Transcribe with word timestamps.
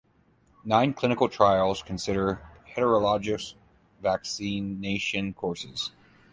Nine 0.65 0.95
clinical 0.95 1.29
trials 1.29 1.83
consider 1.83 2.41
heterologous 2.75 3.53
vaccination 4.01 5.35
courses. 5.35 5.91